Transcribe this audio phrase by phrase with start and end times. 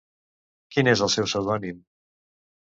[0.75, 1.85] Quin és el seu pseudònim?